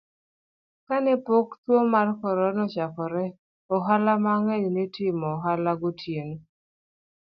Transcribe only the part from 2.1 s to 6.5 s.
Corona ochakore, ohala mang'eny ne timo ohala gotieno,